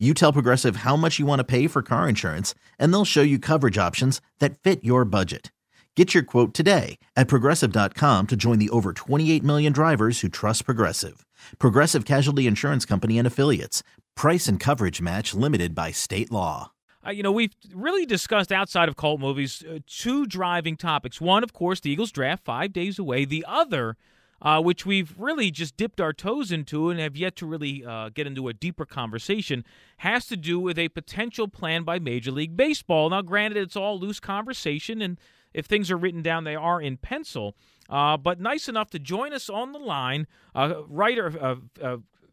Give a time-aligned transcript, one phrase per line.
[0.00, 3.22] You tell Progressive how much you want to pay for car insurance, and they'll show
[3.22, 5.52] you coverage options that fit your budget.
[5.94, 10.64] Get your quote today at progressive.com to join the over 28 million drivers who trust
[10.64, 11.24] Progressive.
[11.60, 13.84] Progressive Casualty Insurance Company and Affiliates.
[14.16, 16.72] Price and coverage match limited by state law.
[17.06, 21.20] Uh, you know, we've really discussed outside of cult movies uh, two driving topics.
[21.20, 23.24] One, of course, the Eagles draft, five days away.
[23.24, 23.96] The other,
[24.44, 28.10] uh, which we've really just dipped our toes into and have yet to really uh,
[28.10, 29.64] get into a deeper conversation,
[29.98, 33.10] has to do with a potential plan by Major League Baseball.
[33.10, 35.18] Now, granted, it's all loose conversation, and
[35.54, 37.56] if things are written down, they are in pencil.
[37.88, 41.58] Uh, but nice enough to join us on the line, uh, writer,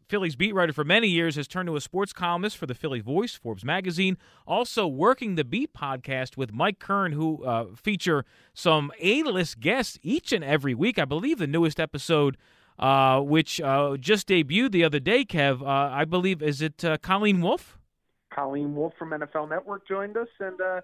[0.08, 3.00] Phillies beat writer for many years, has turned to a sports columnist for the Philly
[3.00, 4.18] Voice, Forbes magazine.
[4.46, 10.32] Also working the Beat podcast with Mike Kern, who uh, feature some A-list guests each
[10.32, 10.98] and every week.
[10.98, 12.36] I believe the newest episode,
[12.78, 16.98] uh, which uh, just debuted the other day, Kev, uh, I believe, is it uh,
[16.98, 17.78] Colleen Wolfe?
[18.34, 20.80] Colleen Wolfe from NFL Network joined us, and uh,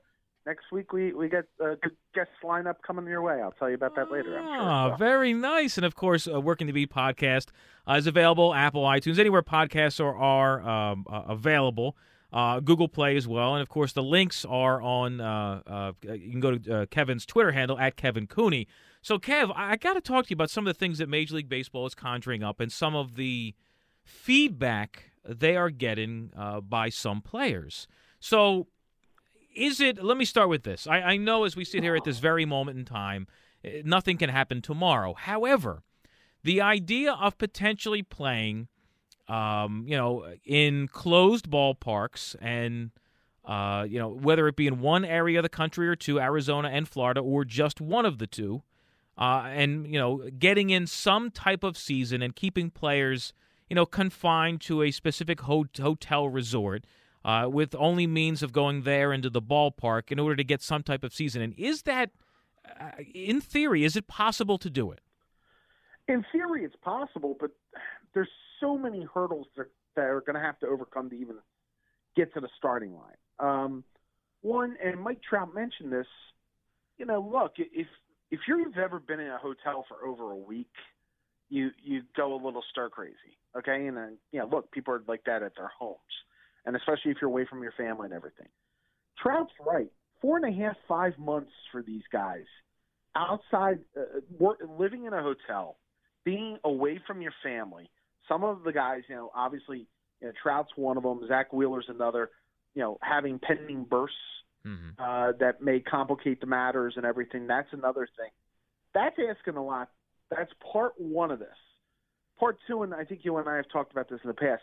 [0.48, 3.40] next week we we get a good guest lineup coming your way.
[3.40, 4.38] I'll tell you about that later.
[4.38, 4.58] I'm sure.
[4.58, 5.76] Ah, very nice.
[5.76, 7.48] And of course, uh, Working the Beat podcast
[7.86, 11.96] uh, is available Apple, iTunes, anywhere podcasts are are um, uh, available.
[12.30, 15.20] Uh, Google Play as well, and of course the links are on.
[15.20, 18.66] Uh, uh, you can go to Kevin's Twitter handle at Kevin Cooney.
[19.00, 21.08] So, Kev, I, I got to talk to you about some of the things that
[21.08, 23.54] Major League Baseball is conjuring up, and some of the
[24.04, 26.30] feedback they are getting
[26.68, 27.86] by some players.
[28.20, 28.66] So,
[29.58, 30.02] is it?
[30.02, 30.86] Let me start with this.
[30.86, 33.26] I, I know as we sit here at this very moment in time,
[33.64, 35.14] eh, nothing can happen tomorrow.
[35.14, 35.82] However,
[36.44, 38.68] the idea of potentially playing,
[39.26, 42.90] um, you know, in closed ballparks and.
[43.44, 46.68] Uh, you know, whether it be in one area of the country or two, Arizona
[46.68, 48.62] and Florida, or just one of the two,
[49.16, 53.32] uh, and you know, getting in some type of season and keeping players,
[53.70, 56.84] you know, confined to a specific ho- hotel resort
[57.28, 60.82] uh, with only means of going there into the ballpark in order to get some
[60.82, 61.42] type of season.
[61.42, 62.10] And is that,
[62.80, 65.00] uh, in theory, is it possible to do it?
[66.08, 67.50] In theory, it's possible, but
[68.14, 68.30] there's
[68.60, 69.66] so many hurdles that,
[69.98, 71.36] are going to have to overcome to even
[72.16, 73.16] get to the starting line.
[73.40, 73.84] Um,
[74.40, 76.06] one, and Mike Trout mentioned this.
[76.96, 77.88] You know, look, if
[78.30, 80.70] if you've ever been in a hotel for over a week,
[81.48, 83.86] you you go a little stir crazy, okay?
[83.86, 85.98] And then, yeah, look, people are like that at their homes
[86.68, 88.46] and especially if you're away from your family and everything.
[89.20, 89.90] Trout's right.
[90.20, 92.44] Four and a half, five months for these guys
[93.16, 95.78] outside, uh, work, living in a hotel,
[96.24, 97.90] being away from your family.
[98.28, 99.86] Some of the guys, you know, obviously,
[100.20, 101.26] you know, Trout's one of them.
[101.26, 102.30] Zack Wheeler's another.
[102.74, 104.16] You know, having pending bursts
[104.66, 105.02] mm-hmm.
[105.02, 107.46] uh, that may complicate the matters and everything.
[107.46, 108.30] That's another thing.
[108.92, 109.88] That's asking a lot.
[110.30, 111.48] That's part one of this.
[112.38, 114.62] Part two, and I think you and I have talked about this in the past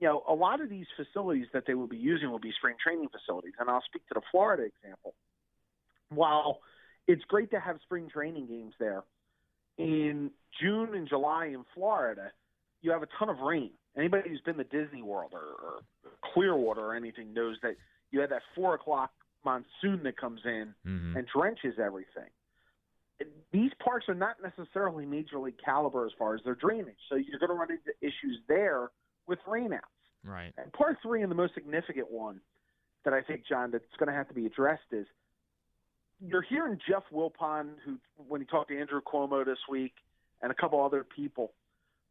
[0.00, 2.76] you know, a lot of these facilities that they will be using will be spring
[2.82, 3.54] training facilities.
[3.58, 5.14] And I'll speak to the Florida example.
[6.10, 6.60] While
[7.06, 9.02] it's great to have spring training games there,
[9.76, 12.30] in June and July in Florida,
[12.80, 13.70] you have a ton of rain.
[13.96, 15.80] Anybody who's been to Disney World or, or
[16.32, 17.76] Clearwater or anything knows that
[18.10, 19.10] you have that four o'clock
[19.44, 21.16] monsoon that comes in mm-hmm.
[21.16, 22.30] and drenches everything.
[23.52, 27.40] These parks are not necessarily major league caliber as far as their drainage, so you're
[27.40, 28.90] going to run into issues there
[29.28, 29.80] with rainouts.
[30.24, 30.52] Right.
[30.58, 32.40] And part three, and the most significant one
[33.04, 35.06] that I think, John, that's going to have to be addressed is
[36.20, 39.94] you're hearing Jeff Wilpon, who when he talked to Andrew Cuomo this week
[40.42, 41.52] and a couple other people,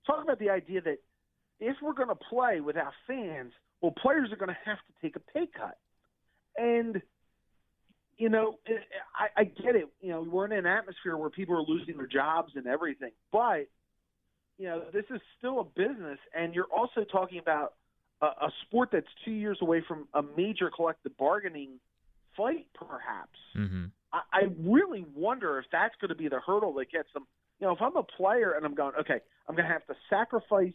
[0.06, 1.00] talk about the idea that
[1.60, 3.52] if we're going to play without fans,
[3.82, 5.78] well, players are going to have to take a pay cut.
[6.58, 7.02] And
[8.18, 8.56] you know,
[9.16, 9.88] I, I get it.
[10.02, 13.68] You know, we're in an atmosphere where people are losing their jobs and everything, but
[14.58, 17.74] you know, this is still a business, and you're also talking about
[18.22, 21.80] a, a sport that's two years away from a major collective bargaining
[22.36, 23.38] fight, perhaps.
[23.56, 23.86] Mm-hmm.
[24.14, 27.28] I, I really wonder if that's going to be the hurdle that gets them.
[27.60, 29.96] You know, if I'm a player and I'm going, okay, I'm going to have to
[30.10, 30.74] sacrifice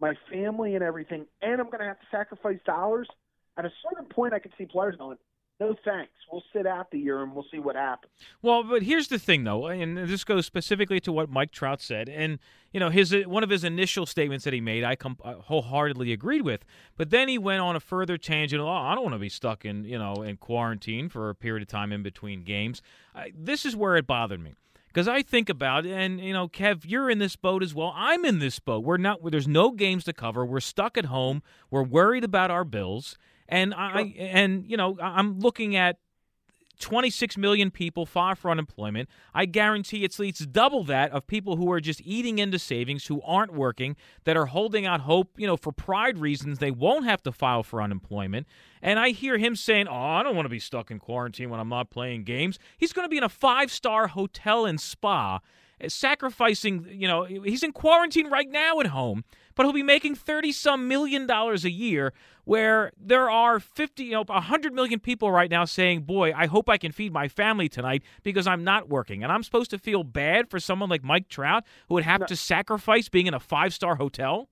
[0.00, 3.08] my family and everything, and I'm going to have to sacrifice dollars.
[3.56, 5.18] At a certain point, I can see players going,
[5.60, 6.12] no thanks.
[6.30, 8.12] We'll sit out the year and we'll see what happens.
[8.42, 12.08] Well, but here's the thing, though, and this goes specifically to what Mike Trout said,
[12.08, 12.38] and
[12.72, 16.12] you know his one of his initial statements that he made, I com- uh, wholeheartedly
[16.12, 16.64] agreed with.
[16.96, 18.60] But then he went on a further tangent.
[18.60, 21.62] Oh, I don't want to be stuck in you know in quarantine for a period
[21.62, 22.82] of time in between games.
[23.14, 24.54] I, this is where it bothered me
[24.88, 27.92] because I think about it, and you know, Kev, you're in this boat as well.
[27.96, 28.84] I'm in this boat.
[28.84, 29.20] We're not.
[29.30, 30.44] There's no games to cover.
[30.44, 31.42] We're stuck at home.
[31.70, 33.16] We're worried about our bills.
[33.48, 35.96] And I and you know I'm looking at
[36.78, 39.08] 26 million people file for unemployment.
[39.34, 43.20] I guarantee it's least double that of people who are just eating into savings, who
[43.22, 47.22] aren't working, that are holding out hope, you know, for pride reasons they won't have
[47.24, 48.46] to file for unemployment.
[48.80, 51.60] And I hear him saying, "Oh, I don't want to be stuck in quarantine when
[51.60, 55.40] I'm not playing games." He's going to be in a five-star hotel and spa
[55.86, 60.52] sacrificing, you know, he's in quarantine right now at home, but he'll be making 30
[60.52, 62.12] some million dollars a year
[62.44, 66.68] where there are 50, you know, 100 million people right now saying, "Boy, I hope
[66.68, 70.02] I can feed my family tonight because I'm not working." And I'm supposed to feel
[70.02, 72.26] bad for someone like Mike Trout who would have no.
[72.26, 74.48] to sacrifice being in a five-star hotel?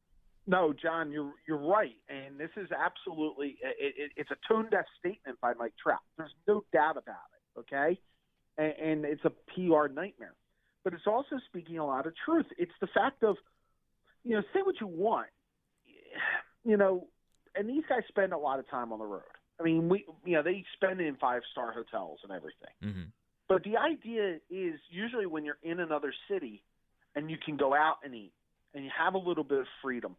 [0.47, 4.85] No, John, you're you're right, and this is absolutely it, it, it's a tone deaf
[4.99, 5.99] statement by Mike Trout.
[6.17, 7.61] There's no doubt about it.
[7.61, 7.99] Okay,
[8.57, 10.35] and, and it's a PR nightmare
[10.87, 12.47] but it's also speaking a lot of truth.
[12.57, 13.35] It's the fact of,
[14.23, 15.27] you know, say what you want,
[16.65, 17.09] you know,
[17.57, 19.23] and these guys spend a lot of time on the road.
[19.59, 22.71] I mean, we, you know, they spend in five star hotels and everything.
[22.85, 23.03] Mm-hmm.
[23.49, 26.63] But the idea is usually when you're in another city
[27.17, 28.33] and you can go out and eat
[28.73, 30.15] and you have a little bit of freedom.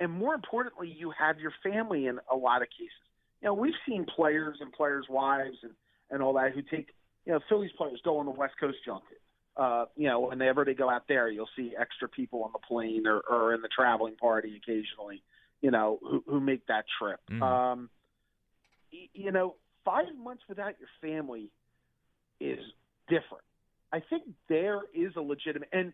[0.00, 2.92] And more importantly, you have your family in a lot of cases.
[3.40, 5.72] You know, we've seen players and players' wives and,
[6.10, 6.88] and all that who take,
[7.24, 9.19] you know, Phillies players go on the West Coast junket
[9.56, 13.06] uh, you know, whenever they go out there, you'll see extra people on the plane
[13.06, 15.22] or, or in the traveling party occasionally,
[15.60, 17.20] you know, who, who make that trip.
[17.30, 17.42] Mm.
[17.42, 17.90] Um,
[18.90, 21.50] you know, five months without your family
[22.40, 22.58] is
[23.08, 23.44] different.
[23.92, 25.92] I think there is a legitimate, and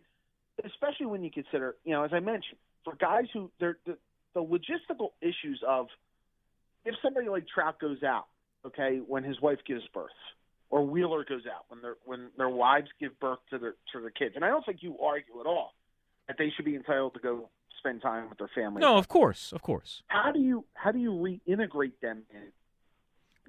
[0.63, 3.97] especially when you consider, you know, as I mentioned, for guys who they're the,
[4.33, 5.87] the logistical issues of
[6.85, 8.27] if somebody like Trout goes out,
[8.65, 10.09] okay, when his wife gives birth,
[10.69, 14.09] or Wheeler goes out when their when their wives give birth to their to their
[14.09, 14.35] kids.
[14.35, 15.73] And I don't think you argue at all
[16.27, 17.49] that they should be entitled to go
[17.79, 18.81] spend time with their family.
[18.81, 20.03] No, of course, of course.
[20.07, 22.51] How do you how do you reintegrate them in?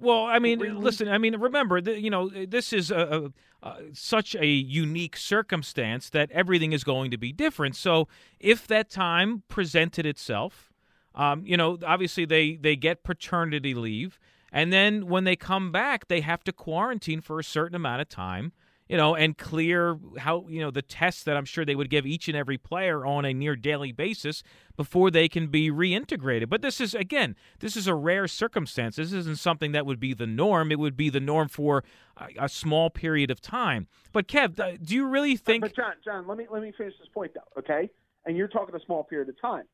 [0.00, 0.80] Well, I mean, really?
[0.80, 1.08] listen.
[1.08, 3.32] I mean, remember, the, you know, this is a,
[3.62, 7.74] a, a, such a unique circumstance that everything is going to be different.
[7.74, 8.06] So,
[8.38, 10.72] if that time presented itself,
[11.14, 14.20] um, you know, obviously they they get paternity leave.
[14.52, 18.08] And then when they come back, they have to quarantine for a certain amount of
[18.08, 18.52] time,
[18.88, 22.06] you know, and clear how, you know, the tests that I'm sure they would give
[22.06, 24.42] each and every player on a near daily basis
[24.76, 26.48] before they can be reintegrated.
[26.48, 28.96] But this is, again, this is a rare circumstance.
[28.96, 30.72] This isn't something that would be the norm.
[30.72, 31.84] It would be the norm for
[32.16, 33.88] a, a small period of time.
[34.12, 35.60] But Kev, do you really think.
[35.60, 37.90] But John, John, let me, let me finish this point, though, okay?
[38.24, 39.64] And you're talking a small period of time.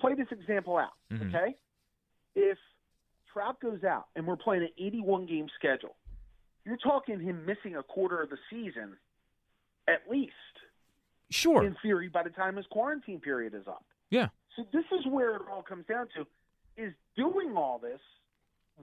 [0.00, 1.34] Play this example out, mm-hmm.
[1.34, 1.56] okay?
[2.36, 2.58] If
[3.34, 5.96] Trout goes out and we're playing an 81 game schedule,
[6.64, 8.96] you're talking him missing a quarter of the season
[9.86, 10.32] at least.
[11.30, 11.64] Sure.
[11.64, 13.84] In theory, by the time his quarantine period is up.
[14.10, 14.28] Yeah.
[14.56, 16.26] So this is where it all comes down to:
[16.76, 18.00] is doing all this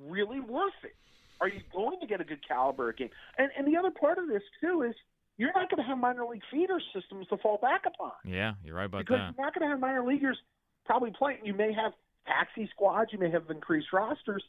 [0.08, 0.96] really worth it?
[1.40, 3.10] Are you going to get a good caliber game?
[3.38, 4.94] And and the other part of this too is
[5.38, 8.12] you're not going to have minor league feeder systems to fall back upon.
[8.26, 9.28] Yeah, you're right about because that.
[9.30, 10.38] Because you're not going to have minor leaguers
[10.86, 11.40] probably playing.
[11.46, 11.94] You may have
[12.26, 13.12] taxi squads.
[13.14, 14.44] You may have increased rosters.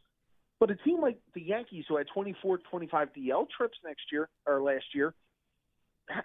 [0.60, 4.62] But a team like the Yankees, who had 24, 25 DL trips next year or
[4.62, 5.12] last year,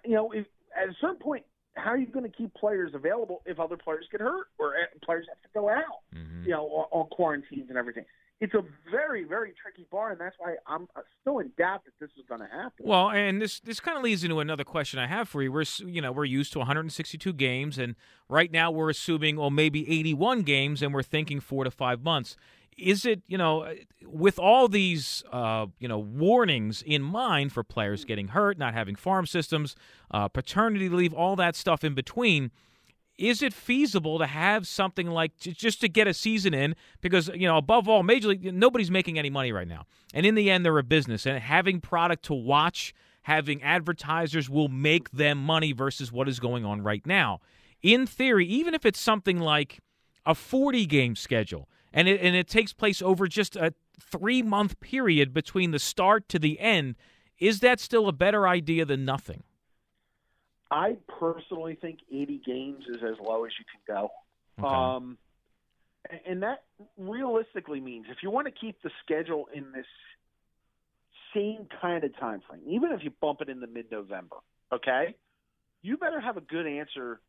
[0.05, 0.45] you know, if,
[0.79, 1.43] at a certain point,
[1.75, 5.25] how are you going to keep players available if other players get hurt or players
[5.29, 6.43] have to go out, mm-hmm.
[6.43, 8.05] you know, on, on quarantines and everything?
[8.39, 10.87] It's a very very tricky bar and that's why i'm
[11.21, 12.85] still in doubt that this is going to happen.
[12.85, 15.51] Well and this this kind of leads into another question i have for you.
[15.51, 17.95] We're you know we're used to 162 games and
[18.29, 22.35] right now we're assuming well maybe 81 games and we're thinking 4 to 5 months.
[22.77, 23.73] Is it you know
[24.05, 28.95] with all these uh, you know warnings in mind for players getting hurt not having
[28.95, 29.75] farm systems
[30.11, 32.51] uh, paternity leave all that stuff in between
[33.17, 36.75] is it feasible to have something like just to get a season in?
[37.01, 39.85] Because you know above all major league nobody's making any money right now.
[40.13, 41.25] And in the end they're a business.
[41.25, 42.93] And having product to watch
[43.23, 47.39] having advertisers will make them money versus what is going on right now.
[47.81, 49.79] In theory even if it's something like
[50.25, 54.79] a 40 game schedule and it, and it takes place over just a 3 month
[54.79, 56.95] period between the start to the end
[57.39, 59.43] is that still a better idea than nothing
[60.69, 64.09] I personally think 80 games is as low as you can go.
[64.59, 64.67] Okay.
[64.67, 65.17] Um,
[66.25, 66.63] and that
[66.97, 69.85] realistically means if you want to keep the schedule in this
[71.33, 74.37] same kind of time frame, even if you bump it into mid-November,
[74.73, 75.15] okay,
[75.81, 77.19] you better have a good answer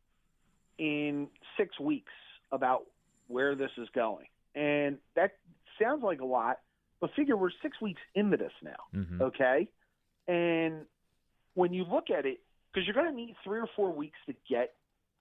[0.79, 2.13] in six weeks
[2.53, 2.85] about
[3.27, 4.27] where this is going.
[4.55, 5.33] And that
[5.81, 6.59] sounds like a lot,
[7.01, 9.23] but figure we're six weeks into this now, Mm-hmm.
[9.23, 9.69] okay?
[10.27, 10.87] And
[11.55, 12.41] when you look at it,
[12.79, 14.75] because you're going to need three or four weeks to get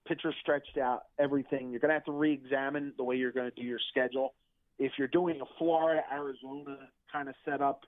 [0.07, 1.71] pitchers stretched out, everything.
[1.71, 4.35] You're going to have to re-examine the way you're going to do your schedule.
[4.79, 6.77] If you're doing a Florida, Arizona
[7.11, 7.81] kind of setup,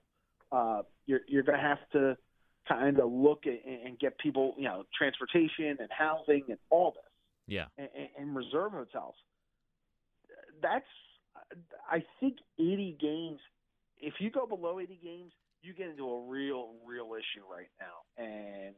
[0.52, 2.18] uh, you're you're going to have to
[2.68, 7.04] kind of look at, and get people, you know, transportation and housing and all this
[7.48, 7.66] Yeah.
[7.78, 9.16] and, and reserve hotels.
[10.62, 10.86] That's,
[11.90, 13.40] I think, 80 games.
[14.00, 18.24] If you go below 80 games, you get into a real, real issue right now.
[18.24, 18.76] And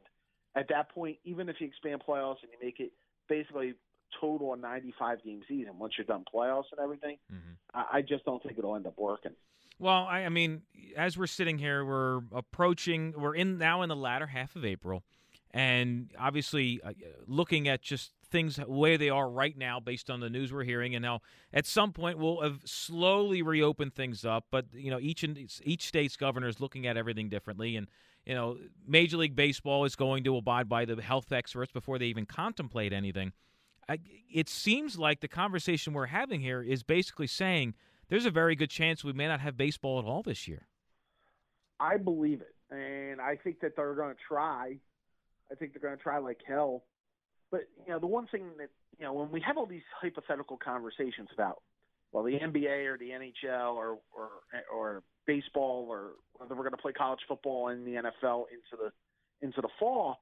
[0.55, 2.91] at that point, even if you expand playoffs and you make it
[3.29, 3.73] basically
[4.19, 7.51] total a 95 game season once you're done playoffs and everything, Mm-hmm.
[7.73, 9.31] I, I just don't think it'll end up working.
[9.79, 10.61] Well, I, I mean,
[10.95, 13.13] as we're sitting here, we're approaching.
[13.17, 15.03] We're in now in the latter half of April,
[15.51, 16.91] and obviously uh,
[17.25, 20.93] looking at just things where they are right now, based on the news we're hearing,
[20.93, 24.45] and now at some point we'll have slowly reopened things up.
[24.51, 27.87] But you know, each in, each state's governor is looking at everything differently, and
[28.25, 32.05] you know, Major League Baseball is going to abide by the health experts before they
[32.05, 33.33] even contemplate anything.
[33.89, 33.99] I,
[34.31, 37.73] it seems like the conversation we're having here is basically saying
[38.09, 40.67] there's a very good chance we may not have baseball at all this year.
[41.79, 44.77] I believe it, and I think that they're going to try.
[45.51, 46.83] I think they're going to try like hell.
[47.49, 50.57] But you know, the one thing that you know, when we have all these hypothetical
[50.57, 51.63] conversations about,
[52.11, 54.29] well, the NBA or the NHL or or
[54.71, 58.91] or baseball or whether we're going to play college football and the NFL into the
[59.45, 60.19] into the fall,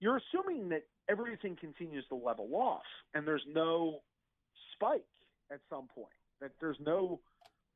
[0.00, 2.82] you're assuming that everything continues to level off
[3.14, 4.00] and there's no
[4.74, 5.04] spike
[5.50, 6.08] at some point.
[6.40, 7.20] That there's no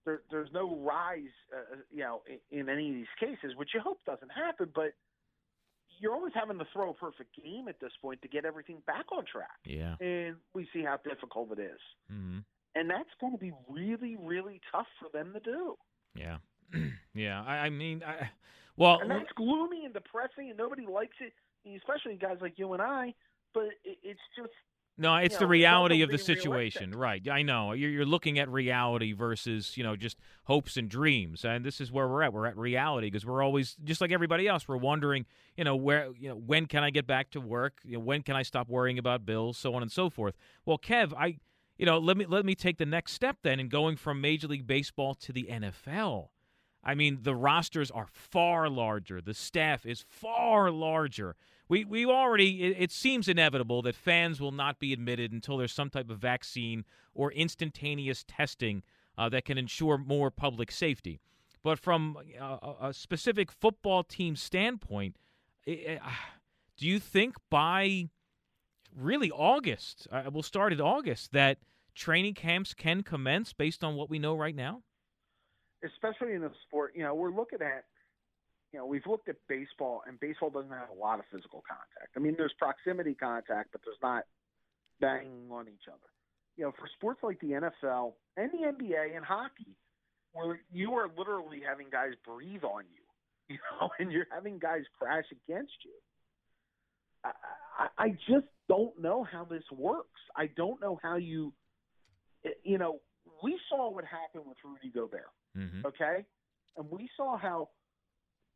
[0.05, 3.81] there, there's no rise, uh, you know, in, in any of these cases, which you
[3.81, 4.69] hope doesn't happen.
[4.75, 4.93] But
[5.99, 9.05] you're always having to throw a perfect game at this point to get everything back
[9.13, 9.97] on track, Yeah.
[10.01, 11.81] and we see how difficult it is.
[12.11, 12.39] hmm
[12.75, 15.77] And that's going to be really, really tough for them to do.
[16.15, 16.39] Yeah.
[17.15, 17.43] yeah.
[17.47, 18.31] I, I mean, I,
[18.77, 21.33] well, And that's gloomy and depressing, and nobody likes it,
[21.77, 23.15] especially guys like you and I.
[23.53, 24.53] But it, it's just
[25.01, 27.01] no, it's the know, reality of the situation, realistic.
[27.01, 27.39] right?
[27.39, 31.65] I know you're, you're looking at reality versus you know just hopes and dreams, and
[31.65, 32.35] this is where we're at.
[32.35, 34.69] We're at reality because we're always just like everybody else.
[34.69, 35.25] We're wondering,
[35.57, 37.79] you know, where, you know, when can I get back to work?
[37.83, 40.35] You know, when can I stop worrying about bills, so on and so forth.
[40.67, 41.39] Well, Kev, I,
[41.81, 44.49] you know, let me let me take the next step then in going from Major
[44.49, 46.29] League Baseball to the NFL.
[46.85, 49.23] I mean, the rosters are far larger.
[49.23, 51.37] The staff is far larger.
[51.71, 55.73] We we already it, it seems inevitable that fans will not be admitted until there's
[55.73, 56.85] some type of vaccine
[57.15, 58.83] or instantaneous testing
[59.17, 61.19] uh, that can ensure more public safety.
[61.63, 65.17] But from uh, a, specific football team standpoint,
[65.67, 66.13] i i
[66.77, 68.11] do you think by
[68.95, 71.59] really August, uh, we'll start in August, that
[71.95, 74.83] training camps can commence based on what we know right now?
[75.85, 77.85] especially in the sport, you know, we're looking at,
[78.73, 82.13] you know, we've looked at baseball, and baseball doesn't have a lot of physical contact.
[82.17, 84.25] I mean, there's proximity contact, but there's not
[85.01, 85.99] banging on each other.
[86.57, 89.77] You know, for sports like the NFL and the NBA and hockey,
[90.33, 93.03] where you are literally having guys breathe on you,
[93.55, 95.93] you know, and you're having guys crash against you.
[97.25, 97.31] I,
[97.79, 100.21] I, I just don't know how this works.
[100.37, 101.53] I don't know how you,
[102.65, 103.01] you know,
[103.43, 105.85] we saw what happened with Rudy Gobert Mm-hmm.
[105.87, 106.25] okay?
[106.77, 107.71] And we saw how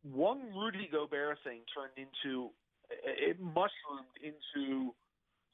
[0.02, 2.50] one Rudy Gobert thing turned into
[2.90, 4.94] it mushroomed into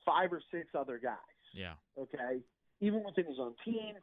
[0.05, 1.17] five or six other guys.
[1.55, 1.75] Yeah.
[1.99, 2.41] Okay,
[2.81, 3.95] even within his own team,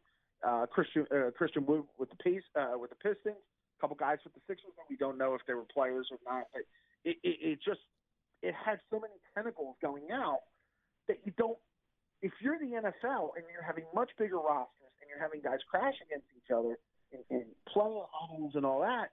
[0.45, 4.17] uh, Christian uh, Christian Wood with the pace uh, with the Pistons, a couple guys
[4.23, 4.71] with the Sixers.
[4.77, 6.63] that We don't know if they were players or not, but
[7.03, 7.81] it, it, it just
[8.41, 10.41] it had so many tentacles going out
[11.07, 11.57] that you don't.
[12.21, 15.93] If you're the NFL and you're having much bigger rosters and you're having guys crash
[16.05, 16.77] against each other
[17.13, 19.11] and, and player huddles and all that,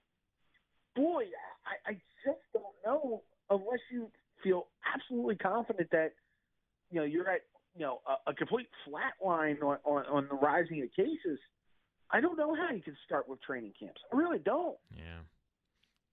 [0.95, 1.23] boy,
[1.65, 1.93] I, I
[2.25, 4.09] just don't know unless you
[4.43, 6.13] feel absolutely confident that
[6.91, 7.41] you know you're at
[7.75, 11.39] you know a, a complete flat line on, on on the rising of cases.
[12.11, 13.99] I don't know how you can start with training camps.
[14.13, 14.77] I really don't.
[14.95, 15.19] Yeah.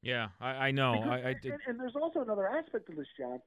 [0.03, 0.95] Yeah, I, I know.
[0.95, 1.53] Because- I, I did.
[1.53, 3.41] and, and there's also another aspect of this, John.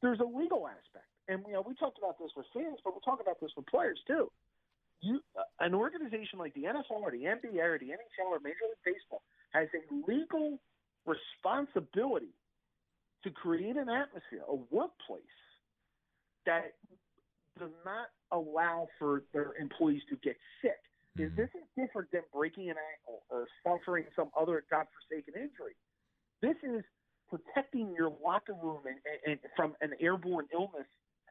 [0.00, 3.00] There's a legal aspect, and you know we talked about this with fans, but we're
[3.04, 4.30] talking about this with players too.
[5.00, 8.68] You, uh, an organization like the NFL or the NBA or the NHL or Major
[8.68, 10.58] League Baseball has a legal
[11.06, 12.30] responsibility
[13.24, 15.22] to create an atmosphere, a workplace
[16.46, 16.74] that
[17.58, 20.78] does not allow for their employees to get sick.
[21.18, 21.36] Mhm.
[21.36, 25.76] this is different than breaking an ankle or suffering some other godforsaken injury.
[26.40, 26.82] This is
[27.28, 30.86] protecting your locker room and, and, and from an airborne illness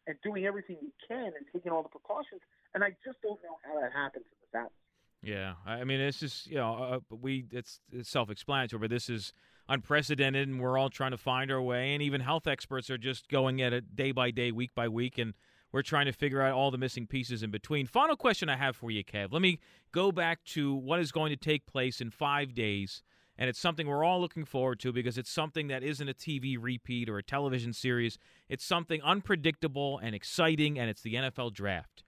[0.07, 2.41] and doing everything you can and taking all the precautions.
[2.73, 4.77] And I just don't know how that happens in this atmosphere.
[5.23, 9.33] Yeah, I mean, it's just you know, uh, we it's, it's self-explanatory, but this is
[9.69, 11.93] unprecedented, and we're all trying to find our way.
[11.93, 15.19] And even health experts are just going at it day by day, week by week,
[15.19, 15.35] and
[15.71, 17.85] we're trying to figure out all the missing pieces in between.
[17.85, 19.31] Final question I have for you, Kev.
[19.31, 19.59] Let me
[19.91, 23.03] go back to what is going to take place in five days,
[23.41, 26.57] and it's something we're all looking forward to because it's something that isn't a TV
[26.59, 28.19] repeat or a television series.
[28.47, 32.03] It's something unpredictable and exciting, and it's the NFL Draft.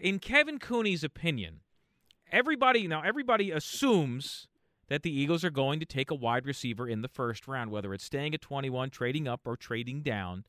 [0.00, 1.62] In Kevin Cooney's opinion
[2.30, 4.46] everybody now everybody assumes
[4.86, 7.92] that the Eagles are going to take a wide receiver in the first round, whether
[7.92, 10.44] it's staying at 21, trading up, or trading down,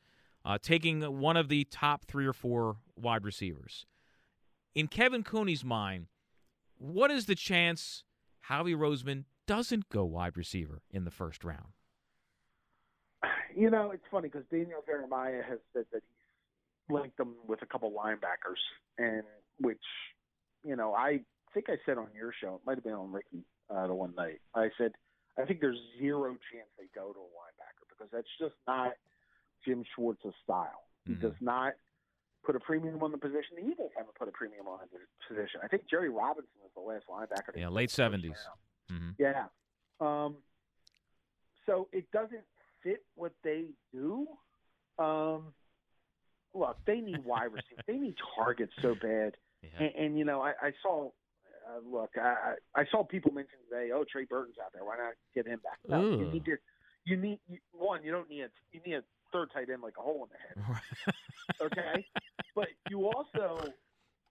[0.45, 3.87] uh, taking one of the top three or four wide receivers.
[4.75, 6.05] In Kevin Cooney's mind,
[6.77, 8.03] what is the chance
[8.41, 11.73] Howie Roseman doesn't go wide receiver in the first round?
[13.55, 16.03] You know, it's funny because Daniel Jeremiah has said that
[16.87, 18.61] he's linked them with a couple linebackers,
[18.99, 19.23] and
[19.59, 19.81] which,
[20.63, 21.21] you know, I
[21.53, 23.41] think I said on your show, it might have been on Ricky
[23.73, 24.41] uh, the one night.
[24.53, 24.91] I said
[25.39, 28.93] I think there's zero chance they go to a linebacker because that's just not
[29.65, 30.83] Jim Schwartz's style.
[31.05, 31.21] He Mhm.
[31.21, 31.73] does not
[32.43, 33.55] put a premium on the position.
[33.55, 35.59] The Eagles haven't put a premium on the position.
[35.63, 37.55] I think Jerry Robinson was the last linebacker.
[37.55, 38.21] Yeah, late in
[38.89, 39.19] the first 70s.
[39.19, 39.49] round.
[39.99, 40.25] hmm Yeah.
[40.25, 40.35] Um,
[41.65, 42.43] so it doesn't
[42.83, 44.27] fit what they do.
[44.99, 45.53] Um,
[46.53, 47.83] look, they need wide receivers.
[47.87, 49.35] they need targets so bad.
[49.61, 49.85] Yeah.
[49.87, 51.09] And, and you know, I, I saw.
[51.67, 53.91] Uh, look, I, I I saw people mention today.
[53.93, 54.85] Oh, Trey Burton's out there.
[54.85, 55.79] Why not get him back?
[55.87, 56.55] No, you need to.
[57.03, 58.03] You need you, one.
[58.03, 58.49] You don't need a.
[58.71, 59.03] You need a
[59.33, 60.79] third tight end like a hole in the head.
[61.61, 62.05] Okay,
[62.55, 63.73] but you also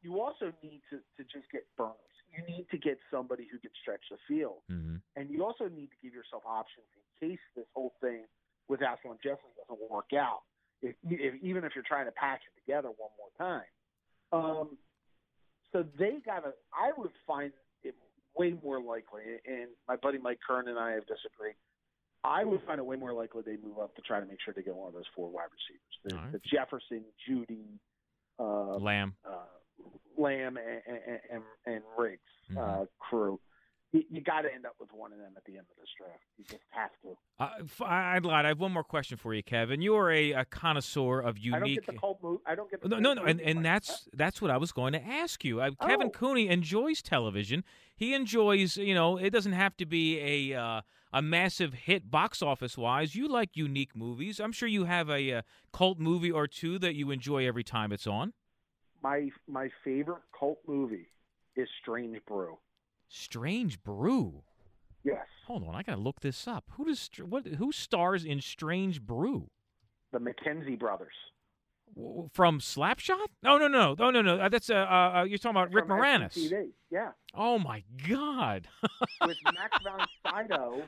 [0.00, 2.15] you also need to to just get burners.
[2.33, 4.61] You need to get somebody who can stretch the field.
[4.68, 8.25] hmm And you also need to give yourself options in case this whole thing
[8.68, 10.42] with Alshon Jeffery doesn't work out.
[10.83, 13.71] If, if even if you're trying to patch it together one more time.
[14.33, 14.76] Um,
[15.73, 16.52] so they got to.
[16.75, 17.52] I would find
[17.83, 17.95] it
[18.37, 21.54] way more likely, and my buddy Mike Kern and I have disagreed.
[22.25, 24.52] I would find it way more likely they move up to try to make sure
[24.54, 26.32] they get one of those four wide receivers: the, right.
[26.32, 27.78] the Jefferson, Jeudy,
[28.39, 29.15] uh, Lamb.
[29.25, 29.47] uh,
[30.19, 30.80] Lamb, and,
[31.30, 32.19] and, and, Ruggs
[32.50, 32.82] Mhm.
[32.82, 33.39] uh, crew.
[33.93, 35.89] You, you got to end up with one of them at the end of this
[35.97, 36.21] draft.
[36.39, 37.17] You just have to.
[37.39, 38.45] Uh, I- I'd lied.
[38.45, 39.80] I have one more question for you, Kevin.
[39.80, 41.54] You are a, a connoisseur of unique.
[41.54, 42.41] I don't get the cult move.
[42.47, 44.93] I don't get the No, no, no, and, and that's that's what I was going
[44.95, 45.60] to ask you.
[45.60, 46.10] Uh, Kevin Oh.
[46.10, 47.62] Cooney enjoys television.
[47.95, 50.19] He enjoys, you know, it doesn't have to be
[50.52, 50.80] a uh,
[51.12, 53.15] a massive hit box office wise.
[53.15, 54.41] You like unique movies.
[54.41, 57.93] I'm sure you have a, uh cult movie or two that you enjoy every time
[57.93, 58.32] it's on.
[59.06, 61.08] My my favorite cult movie
[61.54, 62.58] is Strange Brew.
[63.08, 64.42] Strange Brew.
[65.04, 66.64] Yes, Hold on, I gotta look this up.
[66.73, 67.47] Who does what?
[67.47, 69.49] Who stars in Strange Brew?
[70.12, 71.14] the McKenzie brothers.
[72.32, 73.28] From Slapshot?
[73.42, 74.38] No, no, no, no, no, no.
[74.38, 76.36] Uh, That's uh, uh, uh you're talking about Rick from Moranis.
[76.36, 76.71] SCTV.
[76.90, 78.66] Yeah, Oh my God!
[79.26, 80.82] with Max von Sydow,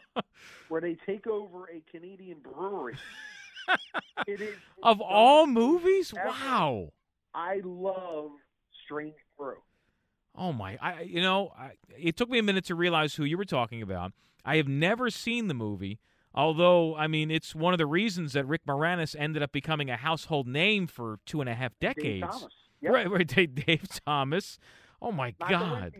[0.68, 2.96] where they take over a Canadian brewery.
[4.26, 6.28] it is of all movies, ever.
[6.28, 6.92] wow.
[7.38, 8.32] I love
[8.84, 9.54] Strange Brew.
[10.36, 10.76] Oh my!
[10.82, 13.80] I you know I, it took me a minute to realize who you were talking
[13.80, 14.12] about.
[14.44, 16.00] I have never seen the movie,
[16.34, 19.96] although I mean it's one of the reasons that Rick Moranis ended up becoming a
[19.96, 22.26] household name for two and a half Dave decades.
[22.26, 22.42] Thomas.
[22.42, 22.52] Yep.
[22.92, 23.26] Right, right.
[23.26, 24.58] Dave, Thomas.
[25.02, 25.94] Oh my Not God!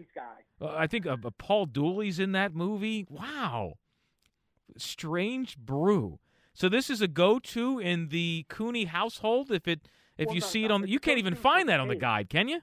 [0.61, 3.07] Uh, I think uh, uh, Paul Dooley's in that movie.
[3.09, 3.75] Wow.
[4.77, 6.19] Strange Brew.
[6.53, 9.51] So this is a go-to in the Cooney household.
[9.51, 9.89] If it
[10.19, 12.29] if Well, you no, see it on, you can't even find that on the guide,
[12.29, 12.61] can you?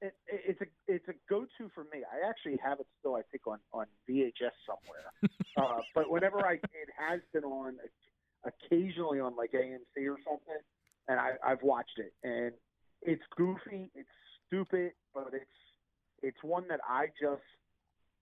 [0.00, 2.02] it, it- it's a it's a go to for me.
[2.10, 3.14] I actually have it still.
[3.14, 5.12] I think on on VHS somewhere.
[5.56, 7.76] uh, but whenever I it has been on
[8.44, 10.60] occasionally on like AMC or something,
[11.08, 12.52] and I, I've watched it, and
[13.02, 14.08] it's goofy, it's
[14.46, 15.44] stupid, but it's
[16.22, 17.42] it's one that I just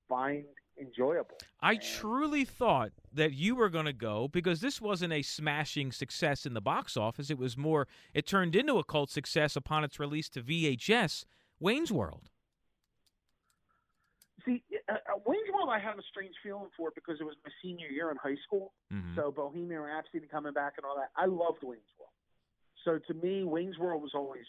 [0.09, 0.45] find
[0.79, 1.39] enjoyable.
[1.61, 5.93] I And- truly thought that you were going to go because this wasn't a smashing
[5.93, 7.31] success in the box office.
[7.31, 7.87] It was more.
[8.15, 11.25] It turned into a cult success upon its release to VHS.
[11.59, 12.31] Wayne's World.
[14.47, 17.37] See, uh, uh, Wayne's World, I have a strange feeling for it because it was
[17.45, 18.73] my senior year in high school.
[18.91, 19.15] Mhm.
[19.15, 21.11] So Bohemian Rhapsody coming back and all that.
[21.15, 22.13] I loved Wayne's World.
[22.85, 24.47] So to me, Wayne's World was always.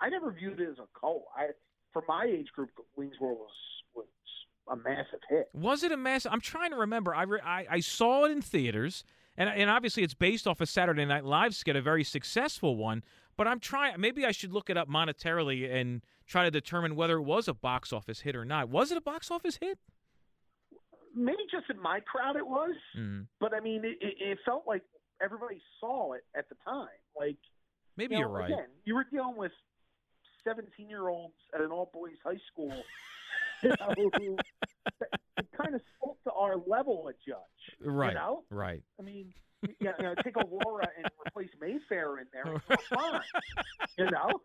[0.00, 1.24] I never viewed it as a cult.
[1.34, 1.48] I,
[1.92, 3.56] for my age group, Wayne's World was
[4.70, 5.48] a massive hit.
[5.52, 6.32] Was it a massive?
[6.32, 7.14] I'm trying to remember.
[7.14, 9.04] I, re- I I saw it in theaters,
[9.36, 13.02] and and obviously it's based off a Saturday Night Live skit, a very successful one.
[13.36, 14.00] But I'm trying.
[14.00, 17.54] Maybe I should look it up monetarily and try to determine whether it was a
[17.54, 18.68] box office hit or not.
[18.68, 19.78] Was it a box office hit?
[21.14, 24.82] Maybe just in my crowd it was, mm but I mean, it, it felt like
[25.22, 26.88] everybody saw it at the time.
[27.18, 27.38] Like
[27.96, 28.50] maybe you are right.
[28.50, 29.52] Again, you were dealing with
[30.44, 32.72] 17 year olds at an all boys high school
[33.62, 34.36] you know, who
[35.56, 37.36] kind of spoke to our level of judge.
[37.84, 38.10] Right.
[38.10, 38.44] You know?
[38.50, 38.82] Right.
[38.98, 42.60] I mean, you know, take Aurora and replace Mayfair in there.
[42.70, 43.20] It's fine.
[43.98, 44.40] you know?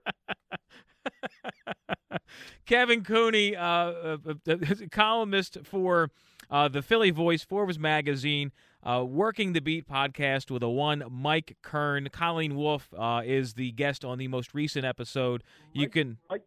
[2.65, 4.55] Kevin Cooney, uh, uh, uh,
[4.91, 6.09] columnist for
[6.49, 8.51] uh, the Philly Voice, Forbes magazine,
[8.83, 12.09] uh, working the beat podcast with a one Mike Kern.
[12.11, 15.43] Colleen Wolfe uh, is the guest on the most recent episode.
[15.73, 16.41] You Mike, can Mike,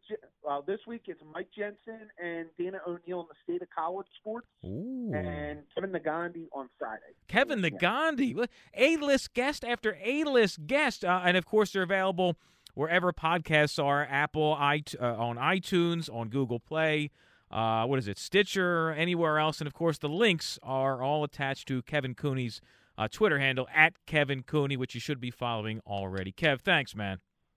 [0.48, 4.46] uh, this week it's Mike Jensen and Dana O'Neill in the state of college sports,
[4.64, 5.12] Ooh.
[5.14, 7.02] and Kevin Negandhi on Friday.
[7.28, 12.37] Kevin Negandhi, A-list guest after A-list guest, uh, and of course they're available
[12.74, 17.11] wherever podcasts are: Apple, uh, on iTunes, on Google Play.
[17.50, 21.68] Uh, what is it, Stitcher, anywhere else, and of course the links are all attached
[21.68, 22.61] to Kevin Cooney's
[22.98, 26.32] uh, Twitter handle at Kevin Cooney, which you should be following already.
[26.32, 27.18] Kev, thanks, man.